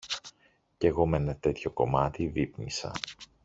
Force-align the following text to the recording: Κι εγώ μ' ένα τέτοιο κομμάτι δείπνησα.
Κι 0.77 0.85
εγώ 0.85 1.05
μ' 1.05 1.13
ένα 1.13 1.35
τέτοιο 1.35 1.71
κομμάτι 1.71 2.27
δείπνησα. 2.27 2.91